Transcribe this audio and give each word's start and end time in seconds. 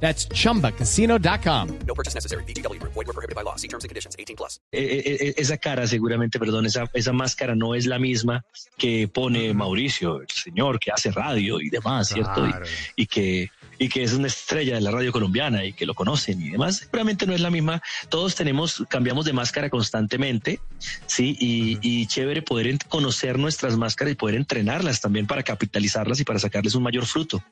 That's 0.00 0.28
chumbacasino.com. 0.28 1.68
No 1.86 1.94
purchase 1.94 2.14
necessary. 2.14 2.44
BGW. 2.44 2.78
Void 2.82 3.06
were 3.06 3.12
prohibited 3.14 3.34
by 3.34 3.42
law. 3.42 3.56
See 3.56 3.68
terms 3.68 3.84
and 3.84 3.88
conditions. 3.88 4.14
18 4.18 4.36
plus. 4.36 4.60
Eh, 4.72 4.82
eh, 4.82 5.16
eh, 5.28 5.34
esa 5.38 5.56
cara 5.56 5.86
seguramente, 5.86 6.38
perdón, 6.38 6.66
esa, 6.66 6.88
esa 6.92 7.12
máscara 7.12 7.54
no 7.54 7.74
es 7.74 7.86
la 7.86 7.98
misma 7.98 8.44
que 8.76 9.08
pone 9.08 9.54
Mauricio, 9.54 10.20
el 10.20 10.28
señor 10.28 10.78
que 10.78 10.90
hace 10.90 11.10
radio 11.10 11.60
y 11.60 11.70
demás, 11.70 12.08
¿cierto? 12.08 12.46
Y- 12.46 12.50
Claro. 12.50 12.66
Y, 12.96 13.06
que, 13.06 13.50
y 13.78 13.88
que 13.88 14.02
es 14.02 14.12
una 14.12 14.26
estrella 14.28 14.74
de 14.76 14.80
la 14.80 14.90
radio 14.90 15.10
colombiana 15.12 15.64
y 15.64 15.72
que 15.72 15.84
lo 15.86 15.94
conocen 15.94 16.40
y 16.42 16.50
demás, 16.50 16.76
seguramente 16.76 17.26
no 17.26 17.32
es 17.34 17.40
la 17.40 17.50
misma. 17.50 17.82
Todos 18.08 18.34
tenemos, 18.34 18.84
cambiamos 18.88 19.24
de 19.24 19.32
máscara 19.32 19.68
constantemente, 19.70 20.60
¿sí? 21.06 21.36
Y, 21.40 21.78
y 21.82 22.06
chévere 22.06 22.42
poder 22.42 22.76
conocer 22.88 23.38
nuestras 23.38 23.76
máscaras 23.76 24.12
y 24.12 24.16
poder 24.16 24.34
entrenarlas 24.36 25.00
también 25.00 25.26
para 25.26 25.42
capitalizarlas 25.42 26.20
y 26.20 26.24
para 26.24 26.38
sacarles 26.38 26.74
un 26.74 26.82
mayor 26.82 27.06
fruto. 27.06 27.42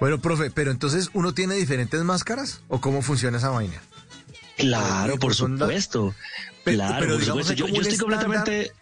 Bueno, 0.00 0.20
profe, 0.20 0.50
pero 0.50 0.70
entonces 0.70 1.10
uno 1.14 1.32
tiene 1.34 1.54
diferentes 1.54 2.02
máscaras 2.02 2.60
o 2.68 2.80
cómo 2.80 3.02
funciona 3.02 3.38
esa 3.38 3.48
vaina? 3.50 3.80
Claro, 4.56 5.12
por 5.18 5.36
pues 5.36 5.36
supuesto. 5.36 6.14
Pe- 6.64 6.74
claro, 6.74 6.96
pero 7.00 7.14
por 7.16 7.24
supuesto. 7.24 7.52
Yo, 7.54 7.66
estoy 7.66 7.80
estándar- 7.80 8.00
completamente... 8.00 8.72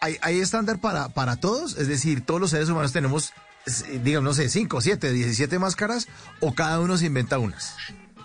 ¿Hay, 0.00 0.16
hay 0.22 0.38
estándar 0.38 0.80
para, 0.80 1.08
para 1.08 1.36
todos? 1.36 1.76
Es 1.76 1.88
decir, 1.88 2.24
todos 2.24 2.40
los 2.40 2.50
seres 2.50 2.68
humanos 2.68 2.92
tenemos, 2.92 3.32
digamos, 4.04 4.24
no 4.24 4.34
sé, 4.34 4.48
5, 4.48 4.80
7, 4.80 5.12
17 5.12 5.58
máscaras 5.58 6.06
o 6.40 6.54
cada 6.54 6.78
uno 6.80 6.96
se 6.96 7.06
inventa 7.06 7.38
unas. 7.40 7.74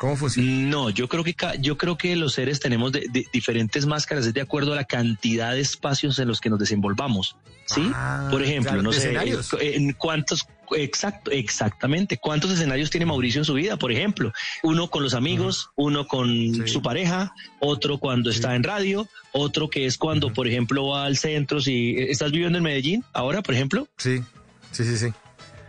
¿Cómo 0.03 0.17
funciona? 0.17 0.49
No, 0.67 0.89
yo 0.89 1.07
creo 1.07 1.23
que 1.23 1.33
yo 1.61 1.77
creo 1.77 1.97
que 1.97 2.13
los 2.17 2.33
seres 2.33 2.59
tenemos 2.59 2.91
de- 2.91 3.07
de 3.09 3.25
diferentes 3.31 3.85
máscaras 3.85 4.25
es 4.25 4.33
de 4.33 4.41
acuerdo 4.41 4.73
a 4.73 4.75
la 4.75 4.83
cantidad 4.83 5.53
de 5.53 5.61
espacios 5.61 6.19
en 6.19 6.27
los 6.27 6.41
que 6.41 6.49
nos 6.49 6.59
desenvolvamos, 6.59 7.37
¿sí? 7.67 7.89
Ah, 7.95 8.27
Por 8.29 8.43
ejemplo, 8.43 8.71
claro, 8.71 8.81
no 8.83 8.91
sé, 8.91 8.97
escenarios. 8.97 9.55
en, 9.61 9.93
cuántos 9.93 10.45
exacto, 10.75 11.31
exactamente, 11.31 12.17
cuántos 12.17 12.51
escenarios 12.51 12.89
tiene 12.89 13.05
Mauricio 13.05 13.39
en 13.39 13.45
su 13.45 13.53
vida, 13.53 13.77
por 13.77 13.93
ejemplo, 13.93 14.33
uno 14.61 14.89
con 14.89 15.03
los 15.03 15.13
amigos, 15.13 15.69
uno 15.77 16.05
con 16.05 16.27
Sí. 16.53 16.67
su 16.67 16.81
pareja, 16.81 17.31
otro 17.61 17.97
cuando 17.97 18.29
está 18.29 18.57
en 18.57 18.63
radio, 18.63 19.07
otro 19.31 19.69
que 19.69 19.85
es 19.85 19.97
cuando, 19.97 20.33
por 20.33 20.49
ejemplo, 20.49 20.85
va 20.89 21.05
al 21.05 21.15
centro, 21.15 21.61
si 21.61 21.95
estás 21.97 22.33
viviendo 22.33 22.57
en 22.57 22.65
Medellín 22.65 23.05
ahora, 23.13 23.41
por 23.41 23.55
ejemplo, 23.55 23.87
Sí, 23.97 24.21
sí, 24.73 24.83
sí, 24.83 24.97
sí. 24.97 25.07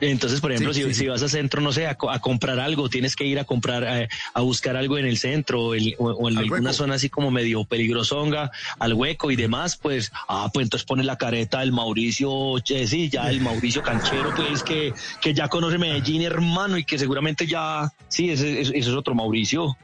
Entonces, 0.01 0.41
por 0.41 0.53
ejemplo, 0.53 0.75
Sí, 0.75 0.81
si, 0.83 0.89
sí, 0.89 0.95
si 0.95 1.01
sí. 1.01 1.07
vas 1.09 1.23
al 1.23 1.31
centro, 1.31 1.61
no 1.61 1.73
sé, 1.73 1.87
a, 1.87 1.97
a 2.11 2.19
comprar 2.21 2.59
algo, 2.61 2.89
tienes 2.89 3.17
que 3.17 3.25
ir 3.25 3.39
a 3.39 3.45
comprar, 3.45 3.85
eh, 3.85 4.09
a 4.35 4.41
buscar 4.41 4.77
algo 4.77 4.99
en 4.99 5.07
el 5.07 5.17
centro 5.19 5.67
o, 5.67 5.75
el- 5.75 5.95
o- 5.99 6.11
o 6.11 6.29
en 6.29 6.37
Al 6.37 6.43
alguna 6.45 6.61
hueco. 6.71 6.73
zona 6.75 6.95
así 6.95 7.09
como 7.09 7.31
medio 7.31 7.65
peligrosonga, 7.65 8.51
al 8.79 8.95
hueco 8.95 9.31
y 9.31 9.37
demás, 9.37 9.77
pues, 9.77 10.11
ah, 10.29 10.51
pues 10.53 10.65
entonces 10.65 10.85
pone 10.87 11.05
la 11.05 11.17
careta 11.17 11.61
del 11.61 11.73
Mauricio, 11.73 12.59
che, 12.63 12.87
sí, 12.87 13.09
ya 13.09 13.31
el 13.31 13.41
Mauricio 13.41 13.83
Canchero, 13.83 14.33
pues, 14.35 14.63
que, 14.63 14.95
que 15.21 15.33
ya 15.35 15.49
conoce 15.49 15.79
Medellín, 15.79 16.23
hermano, 16.23 16.77
y 16.77 16.85
que 16.85 16.99
seguramente 16.99 17.47
ya, 17.47 17.91
sí, 18.09 18.31
ese, 18.31 18.61
ese- 18.61 18.77
ese 18.77 18.91
es 18.91 18.95
otro 18.97 19.15
Mauricio. 19.15 19.77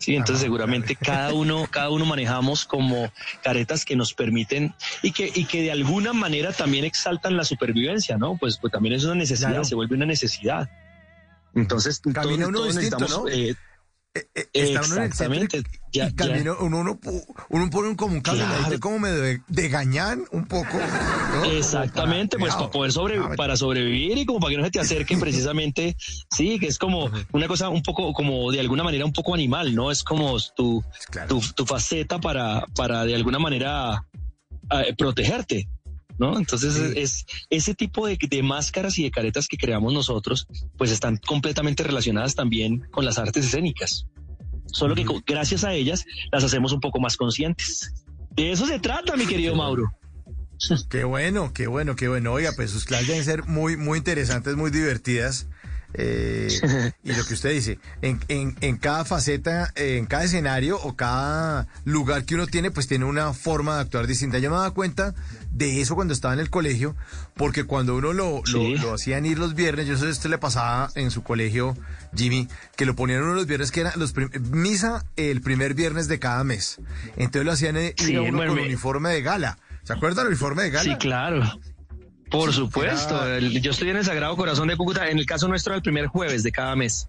Sí, 0.00 0.16
entonces 0.16 0.42
Ah, 0.42 0.46
seguramente 0.46 0.96
cada 0.96 1.34
uno, 1.34 1.66
cada 1.70 1.90
uno 1.90 2.06
manejamos 2.06 2.64
como 2.64 3.12
caretas 3.44 3.84
que 3.84 3.96
nos 3.96 4.14
permiten 4.14 4.74
y 5.02 5.12
que, 5.12 5.30
y 5.34 5.44
que 5.44 5.60
de 5.62 5.70
alguna 5.72 6.14
manera 6.14 6.52
también 6.52 6.86
exaltan 6.86 7.36
la 7.36 7.44
supervivencia, 7.44 8.16
¿no? 8.16 8.36
Pues, 8.38 8.56
pues 8.58 8.72
también 8.72 8.94
es 8.94 9.04
una 9.04 9.14
necesidad, 9.16 9.50
Claro. 9.50 9.64
se 9.64 9.74
vuelve 9.74 9.94
una 9.96 10.06
necesidad. 10.06 10.70
Entonces, 11.54 12.00
Camina 12.00 12.22
todos- 12.24 12.48
uno 12.48 12.58
todos 12.58 12.76
distinto, 12.76 12.98
necesitamos, 12.98 13.24
¿no? 13.24 13.28
eh, 13.30 13.54
está 14.14 14.80
uno 14.86 14.96
en 14.96 15.02
el 15.02 15.12
centro 15.12 15.34
exactamente. 15.44 15.58
y- 15.58 15.62
Ya- 15.92 16.08
y 16.08 16.14
camina 16.14 16.44
ya. 16.44 16.52
uno, 16.60 16.78
uno, 16.80 16.98
uno 17.48 17.70
pone 17.70 17.88
un- 17.88 17.94
como 17.96 18.14
un 18.14 18.20
caminadito 18.20 18.58
Claro. 18.66 18.80
como 18.80 18.98
medio 18.98 19.20
de, 19.20 19.40
de 19.48 19.68
gañán 19.68 20.24
un 20.32 20.46
poco. 20.46 20.78
Exactamente, 21.52 22.36
para- 22.36 22.46
pues 22.50 22.54
para 22.56 22.70
poder 22.70 22.92
sobre, 22.92 23.18
Ah, 23.18 23.30
para 23.36 23.56
sobrevivir 23.56 24.18
y 24.18 24.26
como 24.26 24.40
para 24.40 24.50
que 24.52 24.58
no 24.58 24.64
se 24.64 24.70
te 24.70 24.80
acerquen 24.80 25.20
precisamente, 25.20 25.96
sí, 26.30 26.58
que 26.58 26.66
es 26.66 26.78
como 26.78 27.10
una 27.32 27.48
cosa 27.48 27.68
un 27.68 27.82
poco, 27.82 28.12
como 28.12 28.50
de 28.50 28.60
alguna 28.60 28.82
manera 28.84 29.04
un 29.04 29.12
poco 29.12 29.34
animal, 29.34 29.74
¿no? 29.74 29.90
Es 29.90 30.02
como 30.02 30.36
tu, 30.56 30.82
Claro. 31.10 31.28
tu, 31.28 31.52
tu 31.54 31.66
faceta 31.66 32.18
para, 32.20 32.64
para 32.76 33.04
de 33.04 33.14
alguna 33.14 33.38
manera 33.38 34.04
eh, 34.72 34.94
protegerte, 34.96 35.68
¿no? 36.20 36.38
Entonces 36.38 36.74
Sí. 36.74 36.92
es, 36.96 37.26
ese 37.48 37.74
tipo 37.74 38.06
de, 38.06 38.16
de 38.20 38.42
máscaras 38.42 38.98
y 38.98 39.02
de 39.04 39.10
caretas 39.10 39.48
que 39.48 39.56
creamos 39.56 39.92
nosotros, 39.94 40.46
pues 40.76 40.92
están 40.92 41.16
completamente 41.16 41.82
relacionadas 41.82 42.34
también 42.34 42.86
con 42.92 43.04
las 43.06 43.18
artes 43.18 43.46
escénicas. 43.46 44.06
Solo 44.66 44.94
que 44.94 45.04
gracias 45.26 45.64
a 45.64 45.72
ellas 45.74 46.04
las 46.30 46.44
hacemos 46.44 46.72
un 46.72 46.80
poco 46.80 47.00
más 47.00 47.16
conscientes. 47.16 47.92
De 48.30 48.52
eso 48.52 48.66
se 48.66 48.78
trata, 48.78 49.16
mi 49.16 49.26
querido 49.26 49.56
Mauro. 49.56 49.90
Qué 50.90 51.04
bueno, 51.04 51.52
qué 51.54 51.66
bueno, 51.66 51.96
qué 51.96 52.06
bueno. 52.08 52.32
Oiga, 52.32 52.52
pues 52.54 52.70
sus 52.70 52.84
clases 52.84 53.08
deben 53.08 53.24
ser 53.24 53.44
muy, 53.46 53.78
muy 53.78 53.96
interesantes, 53.98 54.56
muy 54.56 54.70
divertidas. 54.70 55.48
Eh, 55.94 56.48
y 57.02 57.12
lo 57.12 57.24
que 57.24 57.34
usted 57.34 57.50
dice, 57.50 57.78
en, 58.02 58.20
en, 58.28 58.56
en 58.60 58.76
cada 58.76 59.04
faceta, 59.04 59.72
en 59.74 60.06
cada 60.06 60.24
escenario 60.24 60.80
o 60.80 60.94
cada 60.96 61.66
lugar 61.84 62.24
que 62.24 62.36
uno 62.36 62.46
tiene, 62.46 62.70
pues 62.70 62.86
tiene 62.86 63.04
una 63.04 63.32
forma 63.34 63.74
de 63.76 63.80
actuar 63.82 64.06
distinta. 64.06 64.38
Yo 64.38 64.50
me 64.50 64.56
daba 64.56 64.70
cuenta 64.72 65.14
de 65.52 65.80
eso 65.80 65.94
cuando 65.96 66.14
estaba 66.14 66.32
en 66.34 66.40
el 66.40 66.48
colegio, 66.50 66.94
porque 67.34 67.64
cuando 67.64 67.96
uno 67.96 68.12
lo, 68.12 68.36
lo, 68.36 68.42
Sí. 68.46 68.76
lo 68.78 68.94
hacían 68.94 69.26
ir 69.26 69.38
los 69.38 69.54
viernes, 69.54 69.86
yo 69.86 69.96
sé 69.96 70.06
a 70.06 70.10
usted 70.10 70.30
le 70.30 70.38
pasaba 70.38 70.90
en 70.94 71.10
su 71.10 71.22
colegio, 71.22 71.76
Jimmy, 72.14 72.48
que 72.76 72.86
lo 72.86 72.94
ponían 72.94 73.22
uno 73.22 73.34
los 73.34 73.46
viernes, 73.46 73.70
que 73.72 73.80
era 73.80 73.92
los 73.96 74.14
misa 74.50 75.04
el 75.16 75.40
primer 75.42 75.74
viernes 75.74 76.06
de 76.08 76.18
cada 76.18 76.44
mes. 76.44 76.78
Entonces 77.16 77.44
lo 77.44 77.52
hacían 77.52 77.76
eh, 77.76 77.94
ir 77.98 78.06
Sí, 78.06 78.14
a 78.16 78.22
uno 78.22 78.36
bueno, 78.38 78.52
con 78.52 78.60
me- 78.60 78.66
uniforme 78.66 79.10
de 79.10 79.22
gala. 79.22 79.58
¿Se 79.82 79.94
acuerdan 79.94 80.26
el 80.26 80.28
uniforme 80.32 80.62
de 80.64 80.70
gala? 80.70 80.84
Sí, 80.92 80.96
claro. 80.98 81.42
Por 82.30 82.52
supuesto. 82.52 83.26
El- 83.26 83.60
Yo 83.60 83.70
estoy 83.72 83.90
en 83.90 83.96
el 83.96 84.04
Sagrado 84.04 84.36
Corazón 84.36 84.68
de 84.68 84.76
Cúcuta. 84.76 85.08
En 85.10 85.18
el 85.18 85.26
caso 85.26 85.48
nuestro, 85.48 85.74
el 85.74 85.82
primer 85.82 86.06
jueves 86.06 86.42
de 86.42 86.52
cada 86.52 86.76
mes. 86.76 87.08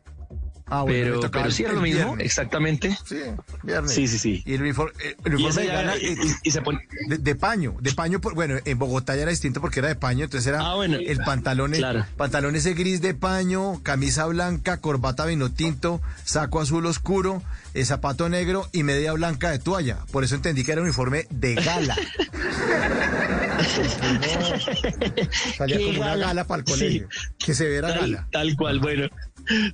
Ah, 0.74 0.84
bueno, 0.84 1.18
pero, 1.20 1.32
pero 1.32 1.52
sí 1.52 1.64
era 1.64 1.74
lo 1.74 1.82
mismo, 1.82 2.16
viernes. 2.16 2.26
exactme 2.28 2.80
Sí, 3.04 3.18
viernes. 3.62 3.92
Sí, 3.94 4.08
sí, 4.08 4.18
sí. 4.18 4.42
Y 4.46 4.54
el 4.54 4.62
uniforme, 4.62 4.94
eh, 5.04 5.18
el 5.26 5.36
uniforme 5.36 5.62
de 5.64 5.68
gala 5.68 5.98
y- 5.98 6.06
y- 6.14 6.34
y 6.44 6.52
se 6.52 6.62
pone. 6.62 6.80
de, 7.10 7.18
de 7.18 7.36
paño, 7.36 7.76
de 7.82 7.92
paño, 7.92 8.22
por- 8.22 8.36
bueno, 8.36 8.56
en 8.64 8.80
Bogotá 8.80 9.14
ya 9.18 9.24
era 9.24 9.32
distinto 9.32 9.60
porque 9.60 9.80
era 9.80 9.90
de 9.90 9.96
paño, 9.96 10.24
entonces 10.24 10.48
era 10.48 10.62
Ah, 10.62 10.76
bueno. 10.76 10.96
el 10.98 11.18
pantalón, 11.26 11.74
Claro. 11.74 12.06
pantalón 12.16 12.56
ese 12.56 12.74
gris 12.74 13.02
de 13.02 13.14
paño, 13.14 13.82
camisa 13.84 14.26
blanca, 14.28 14.78
corbata 14.78 15.26
vino 15.26 15.52
tinto, 15.52 16.02
saco 16.24 16.62
azul 16.62 16.86
oscuro, 16.86 17.44
eh, 17.74 17.84
zapato 17.84 18.30
negro 18.30 18.70
y 18.72 18.84
media 18.84 19.12
blanca 19.12 19.52
de 19.52 19.60
toalla. 19.60 19.98
Por 20.14 20.24
eso 20.24 20.36
entendí 20.36 20.64
que 20.64 20.72
era 20.72 20.82
uniforme 20.82 21.28
de 21.32 21.56
gala. 21.56 21.98
Salía 25.58 25.78
¿Qué 25.78 25.86
como 25.86 26.00
una 26.00 26.08
gala? 26.12 26.28
gala 26.28 26.48
para 26.48 26.62
el 26.62 26.68
Sí. 26.68 26.74
colegio, 26.74 27.10
que 27.38 27.54
se 27.54 27.68
viera 27.70 27.90
Tal, 27.90 28.00
gala. 28.00 28.28
tal 28.32 28.56
cual, 28.56 28.80
bueno. 28.80 29.08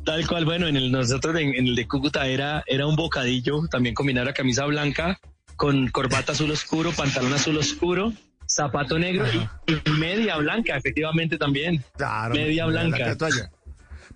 Tal 0.05 0.25
cual, 0.27 0.45
bueno, 0.45 0.67
en 0.67 0.77
el 0.77 0.91
nosotros 0.91 1.35
en, 1.35 1.53
en 1.53 1.67
el 1.67 1.75
de 1.75 1.87
Cúcuta 1.87 2.25
era, 2.25 2.63
era 2.67 2.87
un 2.87 2.95
bocadillo, 2.95 3.67
también 3.69 3.93
combinar 3.93 4.25
la 4.25 4.33
camisa 4.33 4.65
blanca 4.65 5.19
con 5.55 5.87
corbata 5.89 6.31
azul 6.31 6.51
oscuro, 6.51 6.91
pantalón 6.93 7.33
azul 7.33 7.57
oscuro, 7.57 8.13
zapato 8.47 8.97
negro 8.97 9.25
y, 9.33 9.47
y 9.73 9.91
media 9.91 10.37
blanca, 10.37 10.77
efectivamente 10.77 11.37
también. 11.37 11.83
Claro, 11.97 12.33
media 12.35 12.65
blanca. 12.65 13.15
toalla. 13.17 13.51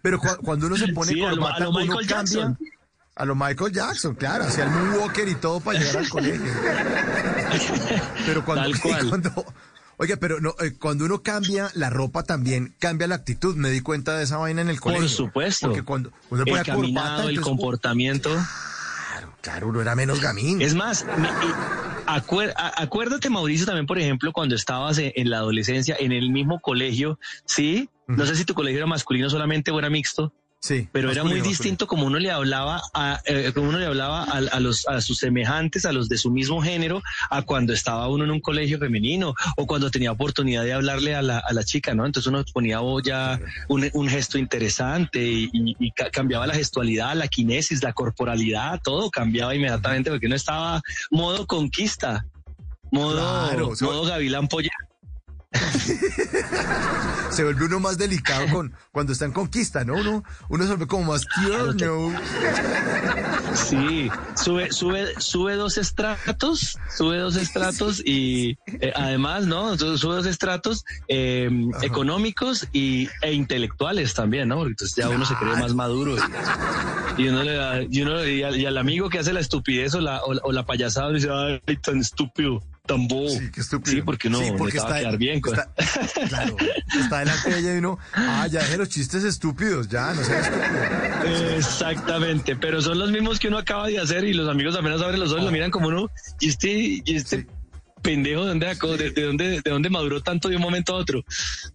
Pero 0.02 0.20
cu- 0.20 0.38
cuando 0.44 0.68
uno 0.68 0.78
se 0.78 0.88
pone 0.94 1.12
Sí, 1.14 1.22
a 1.22 1.30
lo- 1.31 1.36
corbata, 1.38 1.56
a 1.58 1.60
lo 1.60 1.70
uno 1.72 1.80
Michael 1.81 2.08
cambia. 2.08 2.34
Jackson. 2.34 2.58
A 3.14 3.26
lo 3.26 3.36
Michael 3.36 3.74
Jackson, 3.74 4.16
claro, 4.16 4.46
hacía 4.46 4.64
el 4.64 4.70
Moonwalker 4.72 5.28
y 5.28 5.36
todo 5.36 5.60
para 5.60 5.78
llegar 5.80 5.98
al 5.98 6.10
colegio. 6.10 6.42
Pero 8.25 8.45
cuando, 8.45 8.69
cuando- 9.10 9.45
oiga, 10.01 10.18
pero 10.18 10.42
no, 10.42 10.56
eh, 10.59 10.74
cuando 10.80 11.06
uno 11.06 11.21
cambia 11.21 11.69
la 11.75 11.89
ropa 11.89 12.24
también 12.24 12.74
cambia 12.80 13.07
la 13.07 13.15
actitud. 13.15 13.56
Me 13.56 13.69
di 13.69 13.81
cuenta 13.81 14.18
de 14.18 14.24
esa 14.24 14.38
vaina 14.38 14.62
en 14.62 14.69
el 14.69 14.80
colegio. 14.80 15.03
Por 15.03 15.09
supuesto. 15.09 15.68
Porque 15.68 15.83
cuando 15.83 16.12
uno 16.30 16.44
El 16.45 16.63
caminado, 16.63 17.07
corbata, 17.18 17.30
el 17.30 17.42
comportamiento. 17.42 18.30
claro, 19.09 19.33
claro, 19.42 19.68
uno 19.69 19.81
era 19.81 19.95
menos 19.95 20.19
gamín. 20.19 20.62
Es 20.62 20.74
más, 20.75 21.06
me- 21.18 21.30
acuer- 22.07 22.53
acuérdate, 22.56 23.30
Mauricio, 23.30 23.65
también, 23.65 23.86
por 23.86 24.00
ejemplo, 24.00 24.31
cuando 24.33 24.56
estabas 24.56 24.98
en, 24.98 25.12
en 25.15 25.30
la 25.30 25.38
adolescencia, 25.38 25.95
en 26.00 26.12
el 26.12 26.31
mismo 26.31 26.59
colegio, 26.59 27.19
¿sí? 27.45 27.89
No 28.07 28.25
sé 28.25 28.36
si 28.36 28.44
tu 28.44 28.54
colegio 28.54 28.80
era 28.80 28.88
masculino 28.88 29.30
solamente 29.30 29.71
o 29.71 29.80
era 29.80 29.89
mixto. 29.89 30.33
Sí. 30.63 30.88
Pero 30.92 31.12
era 31.12 31.24
muy 31.24 31.31
masculino, 31.34 31.50
distinto 31.50 31.88
como 31.88 32.06
uno 32.06 32.19
le 32.19 32.30
hablaba 32.30 32.84
a, 32.94 33.19
eh, 33.25 33.52
como 33.52 33.69
uno 33.69 33.80
le 33.80 33.88
hablaba 33.88 34.24
a, 34.25 34.38
a 34.38 34.60
los 34.60 34.88
a 34.88 35.02
sus 35.02 35.18
semejantes, 35.18 35.86
a 35.86 35.92
los 35.92 36.08
de 36.08 36.19
su 36.19 36.30
mismo 36.30 36.62
género, 36.62 37.02
a 37.31 37.42
cuando 37.42 37.74
estaba 37.74 38.08
uno 38.10 38.25
en 38.25 38.31
un 38.31 38.40
colegio 38.42 38.78
femenino 38.78 39.34
o 39.58 39.66
cuando 39.66 39.90
tenía 39.90 40.12
oportunidad 40.12 40.63
de 40.63 40.74
hablarle 40.74 41.16
a 41.16 41.24
la, 41.24 41.40
a 41.40 41.52
la 41.54 41.63
chica, 41.63 41.96
¿no? 41.96 42.06
Entonces 42.06 42.28
uno 42.31 42.44
ponía 42.54 42.80
oh, 42.81 43.00
ya 43.02 43.40
un, 43.69 43.90
un 43.94 44.08
gesto 44.08 44.38
interesante 44.38 45.19
y, 45.24 45.50
y- 45.52 45.75
y 45.80 45.92
ca- 45.92 46.12
cambiaba 46.12 46.46
la 46.46 46.54
gestualidad, 46.54 47.16
la 47.16 47.28
kinesis, 47.28 47.81
la 47.81 47.94
corporalidad, 47.94 48.80
todo 48.84 49.10
cambiaba 49.10 49.56
inmediatamente 49.56 50.12
porque 50.12 50.28
uno 50.28 50.36
estaba 50.36 50.80
modo 51.10 51.48
conquista, 51.48 52.24
modo, 52.92 53.48
Claro, 53.48 53.69
o 53.69 53.75
sea- 53.75 53.88
modo 53.88 54.04
gavilán 54.06 54.48
polla. 54.48 54.69
Se 57.31 57.44
vuelve 57.44 57.66
uno 57.66 57.80
más 57.80 57.98
delicado 57.98 58.45
con 58.51 58.74
cuando 58.92 59.13
está 59.13 59.25
en 59.25 59.31
conquista, 59.31 59.83
¿no? 59.86 59.94
Uno, 59.95 60.24
uno 60.50 60.63
se 60.63 60.69
vuelve 60.69 60.88
como 60.88 61.12
más 61.13 61.25
tierno. 61.36 62.12
Sí, 63.56 64.10
sube, 64.36 64.72
sube, 64.72 65.13
sube 65.19 65.56
dos 65.56 65.78
estratos, 65.78 66.78
sube 66.95 67.18
dos 67.18 67.36
estratos 67.36 68.01
y 68.06 68.57
eh, 68.80 68.92
además, 68.95 69.45
¿no? 69.45 69.78
Su- 69.78 69.98
Sube 69.98 70.16
dos 70.16 70.25
estratos 70.25 70.83
eh, 71.07 71.50
económicos 71.81 72.68
y, 72.74 73.07
e 73.22 73.33
intelectuales 73.33 74.13
también, 74.13 74.48
¿no? 74.50 74.56
Porque 74.57 74.72
entonces 74.72 74.95
ya 74.95 75.10
uno 75.10 75.25
se 75.25 75.36
cree 75.36 75.56
más 75.57 75.74
maduro 75.74 76.16
y, 77.18 77.22
y 77.24 77.28
uno 77.28 77.44
le 77.44 77.54
da, 77.54 77.81
y 77.81 78.01
uno 78.01 78.25
y 78.25 78.44
al, 78.44 78.57
y 78.60 78.66
al 78.66 78.78
amigo 78.78 79.10
que 79.10 79.19
hace 79.19 79.33
la 79.33 79.39
estupidez 79.42 79.94
o 79.95 80.01
la, 80.01 80.22
o, 80.24 80.33
o 80.44 80.51
la 80.51 80.66
payasada 80.66 81.12
dice, 81.12 81.30
ay, 81.31 81.78
tan 81.78 82.00
estúpido, 82.00 82.62
tan 82.86 83.07
bobo. 83.07 83.30
Sí, 83.30 83.51
qué 83.54 83.62
estúpido. 83.62 83.95
Sí, 83.95 84.01
porque 84.01 84.30
no, 84.30 84.39
Sí, 84.39 84.51
porque 84.57 84.78
está, 84.78 85.00
quedar 85.00 85.18
bien. 85.18 85.39
con- 85.39 85.54
está- 85.54 85.72
claro, 86.28 86.56
está 87.00 87.19
delante 87.19 87.50
de 87.51 87.60
ella 87.60 87.75
y 87.75 87.78
uno, 87.78 88.00
ah, 88.13 88.48
ya 88.50 88.60
deje 88.62 88.78
los 88.78 88.89
chistes 88.89 89.24
estúpidos, 89.24 89.88
ya, 89.88 90.13
no 90.13 90.22
estúpidos. 90.22 91.42
Exactamente, 91.57 92.56
pero 92.56 92.81
son 92.81 93.00
los 93.00 93.12
mismos 93.12 93.39
que 93.39 93.48
uno 93.48 93.57
acaba 93.60 93.88
de 93.88 94.00
hacer 94.00 94.24
y 94.24 94.33
los 94.33 94.50
amigos 94.50 94.75
apenas 94.75 95.01
abren 95.01 95.19
los 95.19 95.31
ojos 95.31 95.44
y 95.44 95.45
lo 95.45 95.51
miran 95.51 95.72
como 95.72 95.88
uno, 95.88 96.10
y 96.39 96.50
este, 96.50 96.72
y 96.72 97.04
este 97.16 97.42
Sí. 97.42 97.45
pendejo, 98.01 98.42
¿de 98.42 98.48
dónde, 98.50 98.74
sacó? 98.74 98.98
¿De, 98.98 99.12
de 99.12 99.24
dónde, 99.24 99.62
¿de 99.62 99.72
dónde 99.72 99.89
maduró 99.92 100.22
tanto 100.22 100.50
de 100.50 100.56
un 100.56 100.62
momento 100.63 100.94
a 100.95 100.98
otro? 100.98 101.24